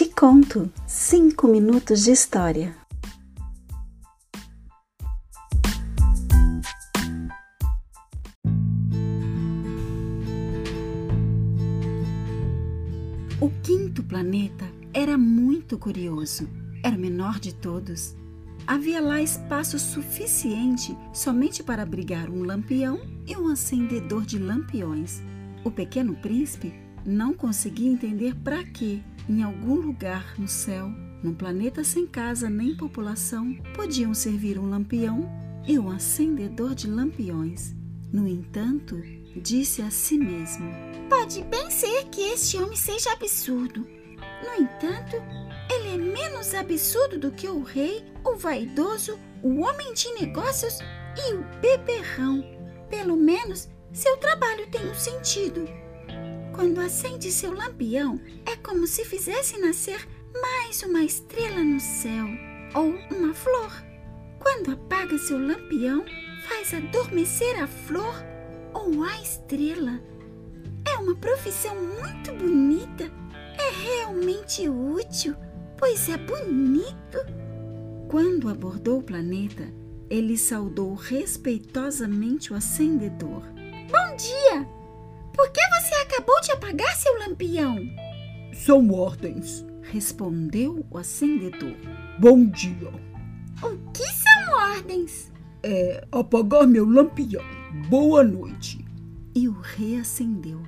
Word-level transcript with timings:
Te 0.00 0.08
conto 0.08 0.72
cinco 0.86 1.46
minutos 1.46 2.04
de 2.04 2.12
história. 2.12 2.74
O 13.38 13.50
quinto 13.62 14.02
planeta 14.02 14.64
era 14.94 15.18
muito 15.18 15.76
curioso. 15.76 16.48
Era 16.82 16.96
o 16.96 16.98
menor 16.98 17.38
de 17.38 17.54
todos. 17.54 18.16
Havia 18.66 19.02
lá 19.02 19.20
espaço 19.20 19.78
suficiente 19.78 20.96
somente 21.12 21.62
para 21.62 21.82
abrigar 21.82 22.30
um 22.30 22.42
lampião 22.42 23.02
e 23.26 23.36
um 23.36 23.48
acendedor 23.48 24.24
de 24.24 24.38
lampiões. 24.38 25.20
O 25.62 25.70
pequeno 25.70 26.14
príncipe 26.14 26.72
não 27.04 27.34
conseguia 27.34 27.90
entender 27.90 28.34
para 28.36 28.64
que, 28.64 29.02
em 29.28 29.42
algum 29.42 29.74
lugar 29.74 30.34
no 30.38 30.48
céu, 30.48 30.90
num 31.22 31.34
planeta 31.34 31.84
sem 31.84 32.06
casa 32.06 32.48
nem 32.48 32.76
população, 32.76 33.54
podiam 33.74 34.14
servir 34.14 34.58
um 34.58 34.68
lampião 34.68 35.28
e 35.66 35.78
um 35.78 35.90
acendedor 35.90 36.74
de 36.74 36.88
lampiões. 36.88 37.74
No 38.12 38.26
entanto, 38.26 39.00
disse 39.36 39.82
a 39.82 39.90
si 39.90 40.18
mesmo: 40.18 40.70
Pode 41.08 41.42
bem 41.44 41.70
ser 41.70 42.04
que 42.06 42.22
este 42.22 42.56
homem 42.56 42.76
seja 42.76 43.12
absurdo. 43.12 43.86
No 44.42 44.62
entanto, 44.62 45.16
ele 45.70 45.88
é 45.90 45.98
menos 45.98 46.54
absurdo 46.54 47.18
do 47.18 47.30
que 47.30 47.46
o 47.46 47.62
rei, 47.62 48.04
o 48.24 48.36
vaidoso, 48.36 49.18
o 49.42 49.60
homem 49.60 49.92
de 49.94 50.10
negócios 50.14 50.78
e 51.16 51.34
o 51.34 51.44
beberrão. 51.60 52.42
Pelo 52.88 53.16
menos 53.16 53.68
seu 53.92 54.16
trabalho 54.16 54.68
tem 54.70 54.88
um 54.88 54.94
sentido. 54.94 55.68
Quando 56.60 56.78
acende 56.80 57.32
seu 57.32 57.54
lampião, 57.54 58.20
é 58.44 58.54
como 58.54 58.86
se 58.86 59.02
fizesse 59.02 59.58
nascer 59.58 60.06
mais 60.42 60.82
uma 60.82 61.02
estrela 61.02 61.64
no 61.64 61.80
céu 61.80 62.26
ou 62.74 62.90
uma 63.16 63.32
flor. 63.32 63.72
Quando 64.38 64.72
apaga 64.72 65.16
seu 65.16 65.38
lampião, 65.38 66.04
faz 66.46 66.74
adormecer 66.74 67.62
a 67.62 67.66
flor 67.66 68.14
ou 68.74 69.02
a 69.02 69.22
estrela. 69.22 70.02
É 70.86 70.98
uma 70.98 71.16
profissão 71.16 71.74
muito 71.74 72.30
bonita. 72.34 73.10
É 73.58 73.70
realmente 73.82 74.68
útil, 74.68 75.34
pois 75.78 76.10
é 76.10 76.18
bonito. 76.18 77.20
Quando 78.06 78.50
abordou 78.50 78.98
o 78.98 79.02
planeta, 79.02 79.66
ele 80.10 80.36
saudou 80.36 80.92
respeitosamente 80.92 82.52
o 82.52 82.56
acendedor. 82.56 83.44
Bom 83.90 84.16
dia! 84.18 84.79
Por 85.32 85.50
que 85.50 85.60
você 85.68 85.94
acabou 85.94 86.40
de 86.40 86.52
apagar 86.52 86.94
seu 86.96 87.18
lampião? 87.18 87.78
São 88.52 88.90
ordens, 88.92 89.64
respondeu 89.82 90.84
o 90.90 90.98
acendedor. 90.98 91.76
Bom 92.18 92.44
dia. 92.46 92.90
O 93.62 93.76
que 93.92 94.06
são 94.06 94.54
ordens? 94.76 95.32
É 95.62 96.06
apagar 96.10 96.66
meu 96.66 96.84
lampião. 96.84 97.44
Boa 97.88 98.24
noite. 98.24 98.84
E 99.34 99.48
o 99.48 99.52
reacendeu. 99.60 100.62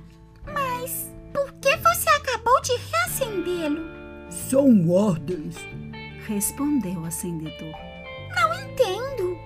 Mas 0.45 1.11
por 1.33 1.51
que 1.53 1.75
você 1.77 2.09
acabou 2.09 2.61
de 2.61 2.73
reacendê-lo? 2.91 3.81
São 4.29 4.89
ordens, 4.89 5.55
respondeu 6.25 7.01
o 7.01 7.05
acendedor. 7.05 7.73
Não 8.35 8.53
entendo, 8.61 9.37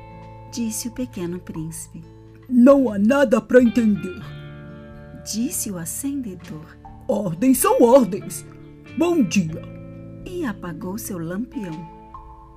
disse 0.51 0.87
o 0.87 0.91
pequeno 0.91 1.39
príncipe. 1.39 2.03
Não 2.47 2.89
há 2.91 2.97
nada 2.97 3.41
para 3.41 3.61
entender, 3.61 4.21
disse 5.27 5.69
o 5.69 5.77
acendedor. 5.77 6.77
Ordens 7.05 7.57
são 7.57 7.81
ordens. 7.81 8.45
Bom 8.97 9.21
dia. 9.21 9.61
E 10.25 10.45
apagou 10.45 10.97
seu 10.97 11.17
lampião. 11.17 11.85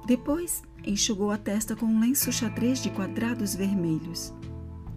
Depois, 0.06 0.62
enxugou 0.86 1.32
a 1.32 1.36
testa 1.36 1.74
com 1.74 1.86
um 1.86 2.00
lenço 2.00 2.32
xadrez 2.32 2.80
de 2.80 2.90
quadrados 2.90 3.56
vermelhos. 3.56 4.32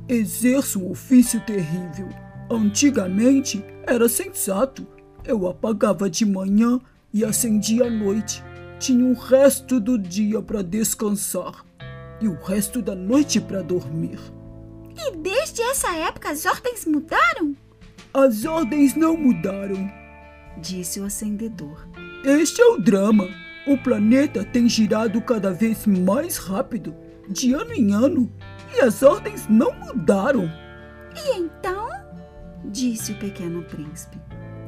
Exerço 0.07 0.79
um 0.79 0.91
ofício 0.91 1.41
terrível. 1.41 2.07
Antigamente 2.49 3.63
era 3.87 4.07
sensato. 4.07 4.85
Eu 5.25 5.47
apagava 5.47 6.07
de 6.07 6.25
manhã 6.25 6.79
e 7.11 7.25
acendia 7.25 7.87
à 7.87 7.89
noite. 7.89 8.43
Tinha 8.79 9.05
o 9.05 9.13
resto 9.13 9.79
do 9.79 9.97
dia 9.97 10.41
para 10.43 10.61
descansar 10.61 11.65
e 12.21 12.27
o 12.27 12.35
resto 12.35 12.83
da 12.83 12.93
noite 12.93 13.41
para 13.41 13.63
dormir. 13.63 14.19
E 14.95 15.15
desde 15.17 15.61
essa 15.63 15.95
época 15.95 16.29
as 16.29 16.45
ordens 16.45 16.85
mudaram? 16.85 17.55
As 18.15 18.45
ordens 18.45 18.93
não 18.93 19.17
mudaram, 19.17 19.91
disse 20.57 20.99
o 20.99 21.05
acendedor. 21.05 21.87
Este 22.23 22.61
é 22.61 22.65
o 22.65 22.77
drama. 22.77 23.27
O 23.65 23.75
planeta 23.75 24.43
tem 24.43 24.69
girado 24.69 25.19
cada 25.19 25.51
vez 25.51 25.87
mais 25.87 26.37
rápido, 26.37 26.95
de 27.27 27.53
ano 27.53 27.73
em 27.73 27.91
ano, 27.91 28.31
e 28.75 28.81
as 28.81 29.01
ordens 29.01 29.47
não 29.49 29.73
mudaram. 29.73 30.47
E 31.15 31.39
então? 31.39 31.89
disse 32.65 33.13
o 33.13 33.15
pequeno 33.17 33.63
príncipe. 33.63 34.19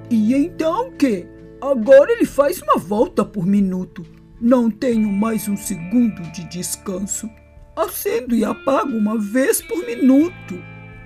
E 0.09 0.33
então 0.33 0.91
que? 0.93 1.27
Agora 1.61 2.13
ele 2.13 2.25
faz 2.25 2.59
uma 2.63 2.77
volta 2.79 3.23
por 3.23 3.45
minuto. 3.45 4.03
Não 4.41 4.71
tenho 4.71 5.07
mais 5.07 5.47
um 5.47 5.55
segundo 5.55 6.19
de 6.31 6.45
descanso. 6.45 7.29
Acendo 7.75 8.33
e 8.33 8.43
apago 8.43 8.97
uma 8.97 9.19
vez 9.19 9.61
por 9.61 9.85
minuto. 9.85 10.55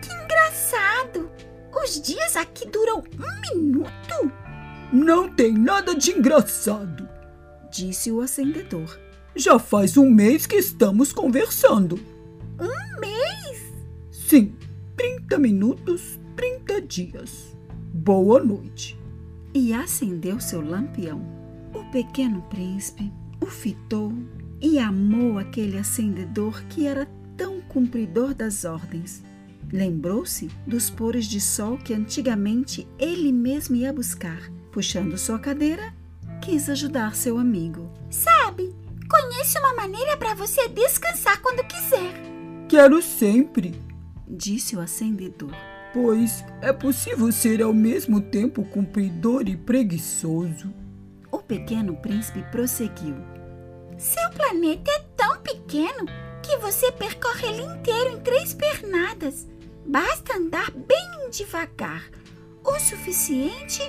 Que 0.01 0.13
engraçado! 0.13 0.88
Os 1.73 2.01
dias 2.01 2.35
aqui 2.35 2.67
duram 2.67 2.99
um 2.99 3.55
minuto? 3.55 4.31
Não 4.91 5.29
tem 5.29 5.53
nada 5.53 5.95
de 5.95 6.11
engraçado, 6.11 7.07
disse 7.71 8.11
o 8.11 8.21
acendedor. 8.21 8.99
Já 9.35 9.59
faz 9.59 9.95
um 9.97 10.09
mês 10.09 10.45
que 10.45 10.55
estamos 10.55 11.13
conversando. 11.13 11.99
Um 12.59 12.99
mês? 12.99 13.73
Sim, 14.11 14.55
30 14.97 15.37
minutos, 15.37 16.19
30 16.35 16.81
dias. 16.81 17.55
Boa 17.93 18.43
noite. 18.43 18.99
E 19.53 19.73
acendeu 19.73 20.39
seu 20.39 20.61
lampião. 20.61 21.21
O 21.73 21.83
pequeno 21.91 22.41
príncipe 22.49 23.11
o 23.41 23.45
fitou 23.45 24.13
e 24.61 24.77
amou 24.77 25.37
aquele 25.37 25.77
acendedor 25.77 26.61
que 26.65 26.85
era 26.85 27.07
tão 27.37 27.61
cumpridor 27.61 28.33
das 28.33 28.65
ordens. 28.65 29.23
Lembrou-se 29.71 30.47
dos 30.65 30.89
pores 30.89 31.25
de 31.25 31.39
sol 31.39 31.77
que 31.77 31.93
antigamente 31.93 32.87
ele 32.97 33.31
mesmo 33.31 33.75
ia 33.75 33.93
buscar. 33.93 34.51
Puxando 34.71 35.17
sua 35.17 35.37
cadeira, 35.37 35.93
quis 36.41 36.69
ajudar 36.69 37.15
seu 37.15 37.37
amigo. 37.37 37.91
Sabe, 38.09 38.73
conheço 39.09 39.59
uma 39.59 39.75
maneira 39.75 40.17
para 40.17 40.33
você 40.33 40.67
descansar 40.69 41.41
quando 41.41 41.67
quiser. 41.67 42.13
Quero 42.67 43.01
sempre, 43.01 43.79
disse 44.27 44.75
o 44.75 44.79
acendedor. 44.79 45.51
Pois 45.93 46.43
é 46.61 46.71
possível 46.71 47.31
ser 47.31 47.61
ao 47.61 47.73
mesmo 47.73 48.21
tempo 48.21 48.63
cumpridor 48.63 49.47
e 49.47 49.57
preguiçoso. 49.57 50.73
O 51.31 51.39
pequeno 51.39 51.95
príncipe 51.95 52.43
prosseguiu. 52.51 53.15
Seu 53.97 54.29
planeta 54.31 54.89
é 54.91 54.99
tão 55.15 55.37
pequeno 55.41 56.05
que 56.41 56.57
você 56.57 56.91
percorre 56.91 57.47
ele 57.47 57.63
inteiro 57.63 58.11
em 58.11 58.19
três 58.21 58.53
pernadas. 58.53 59.47
Basta 59.85 60.37
andar 60.37 60.71
bem 60.71 61.29
devagar, 61.31 62.09
o 62.63 62.79
suficiente 62.79 63.81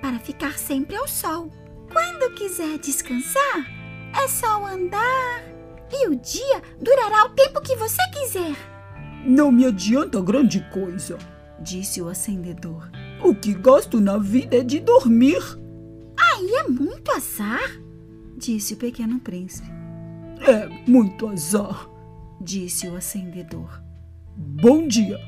para 0.00 0.18
ficar 0.18 0.58
sempre 0.58 0.96
ao 0.96 1.08
sol. 1.08 1.50
Quando 1.90 2.34
quiser 2.34 2.78
descansar, 2.78 3.66
é 4.22 4.28
só 4.28 4.64
andar 4.66 5.42
e 5.92 6.08
o 6.08 6.16
dia 6.16 6.62
durará 6.80 7.24
o 7.26 7.30
tempo 7.30 7.60
que 7.60 7.76
você 7.76 8.02
quiser. 8.12 8.56
Não 9.24 9.50
me 9.50 9.64
adianta 9.64 10.20
grande 10.20 10.60
coisa, 10.70 11.18
disse 11.60 12.00
o 12.00 12.08
acendedor. 12.08 12.88
O 13.22 13.34
que 13.34 13.54
gosto 13.54 14.00
na 14.00 14.18
vida 14.18 14.58
é 14.58 14.62
de 14.62 14.80
dormir. 14.80 15.42
Aí 16.18 16.54
é 16.54 16.68
muito 16.68 17.10
azar, 17.12 17.80
disse 18.36 18.74
o 18.74 18.76
pequeno 18.76 19.18
príncipe. 19.20 19.68
É 20.40 20.68
muito 20.88 21.26
azar, 21.28 21.88
disse 22.40 22.86
o 22.88 22.96
acendedor. 22.96 23.82
Bom 24.36 24.86
dia. 24.86 25.18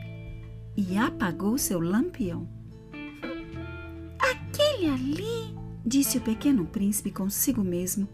E 0.80 0.96
apagou 0.96 1.58
seu 1.58 1.80
lampião. 1.80 2.48
Aquele 4.16 4.88
ali, 4.88 5.52
disse 5.84 6.18
o 6.18 6.20
pequeno 6.20 6.64
príncipe 6.66 7.10
consigo 7.10 7.64
mesmo, 7.64 8.08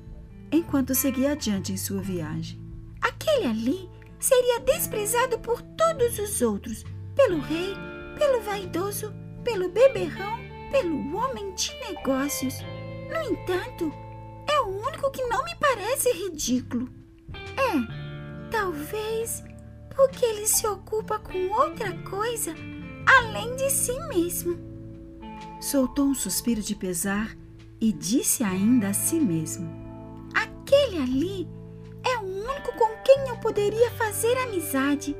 enquanto 0.50 0.94
seguia 0.94 1.32
adiante 1.32 1.74
em 1.74 1.76
sua 1.76 2.00
viagem. 2.00 2.58
Aquele 3.02 3.44
ali 3.48 3.90
seria 4.18 4.60
desprezado 4.60 5.38
por 5.40 5.60
todos 5.60 6.18
os 6.18 6.40
outros, 6.40 6.86
pelo 7.14 7.38
rei, 7.38 7.74
pelo 8.18 8.40
vaidoso, 8.40 9.12
pelo 9.44 9.68
beberrão, 9.68 10.38
pelo 10.70 11.18
homem 11.18 11.54
de 11.54 11.70
negócios. 11.86 12.54
No 13.10 13.30
entanto, 13.30 13.92
é 14.50 14.58
o 14.60 14.68
único 14.88 15.10
que 15.10 15.22
não 15.26 15.44
me 15.44 15.54
parece 15.56 16.10
ridículo. 16.12 16.88
É, 17.34 18.50
talvez 18.50 19.44
porque 19.94 20.24
ele 20.24 20.46
se 20.46 20.66
ocupa 20.66 21.18
com 21.18 21.50
outra 21.52 21.92
coisa 22.02 22.54
além 23.06 23.54
de 23.56 23.70
si 23.70 23.98
mesmo. 24.08 24.58
Soltou 25.60 26.06
um 26.06 26.14
suspiro 26.14 26.60
de 26.60 26.74
pesar 26.74 27.36
e 27.80 27.92
disse 27.92 28.42
ainda 28.42 28.88
a 28.88 28.94
si 28.94 29.16
mesmo: 29.16 29.68
Aquele 30.34 30.98
ali 30.98 31.48
é 32.04 32.18
o 32.18 32.22
único 32.22 32.72
com 32.76 33.02
quem 33.04 33.28
eu 33.28 33.36
poderia 33.38 33.90
fazer 33.92 34.36
amizade. 34.38 35.16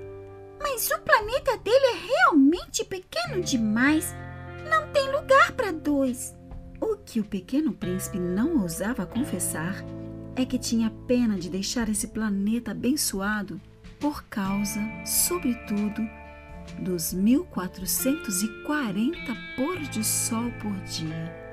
Mas 0.61 0.91
o 0.91 0.99
planeta 1.01 1.59
dele 1.59 1.87
é 1.87 2.07
realmente 2.07 2.85
pequeno 2.85 3.43
demais. 3.43 4.15
Não 4.71 4.91
tem 4.93 5.13
lugar 5.13 5.53
para 5.53 5.73
dois. 5.73 6.35
O 6.81 6.97
que 6.97 7.21
o 7.21 7.25
pequeno 7.25 7.73
príncipe 7.73 8.19
não 8.19 8.63
ousava 8.63 9.07
confessar 9.07 9.85
é 10.37 10.45
que 10.45 10.59
tinha 10.59 10.91
pena 11.07 11.39
de 11.39 11.49
deixar 11.51 11.89
esse 11.89 12.09
planeta 12.09 12.71
abençoado 12.71 13.61
por 14.01 14.25
causa, 14.25 14.81
sobretudo, 15.05 16.03
dos 16.79 17.13
1440 17.13 19.37
pôr 19.57 19.79
de 19.91 20.05
sol 20.05 20.51
por 20.61 20.73
dia. 20.85 21.45